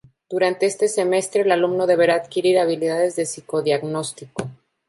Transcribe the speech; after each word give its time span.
Durante 0.29 0.65
este 0.65 0.87
semestre 0.87 1.41
el 1.43 1.51
alumno 1.51 1.85
deberá 1.85 2.15
adquirir 2.15 2.57
habilidades 2.57 3.15
de 3.15 3.27
psico-diagnostico. 3.27 4.49